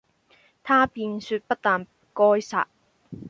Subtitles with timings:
[0.63, 2.67] 他便説不但該殺，